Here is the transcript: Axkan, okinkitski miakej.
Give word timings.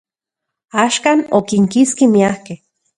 Axkan, 0.85 1.19
okinkitski 1.41 2.05
miakej. 2.17 2.57